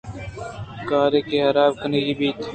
[0.89, 2.39] کارے کہ حراب کنگی بیت